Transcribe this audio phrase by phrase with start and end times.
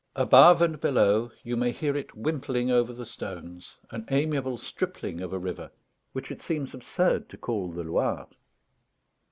[0.15, 5.31] Above and below, you may hear it wimpling over the stones, an amiable stripling of
[5.31, 5.69] a river,
[6.11, 8.25] which it seems absurd to call the Loire.